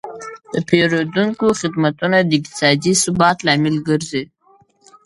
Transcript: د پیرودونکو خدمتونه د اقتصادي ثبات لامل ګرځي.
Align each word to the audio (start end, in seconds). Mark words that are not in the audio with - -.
د 0.53 0.55
پیرودونکو 0.67 1.45
خدمتونه 1.61 2.17
د 2.23 2.31
اقتصادي 2.37 2.93
ثبات 3.03 3.37
لامل 3.47 3.75
ګرځي. 3.87 4.23